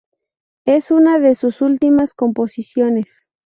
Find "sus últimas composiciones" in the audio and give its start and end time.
1.35-3.27